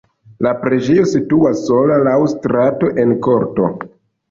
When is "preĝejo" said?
0.63-1.03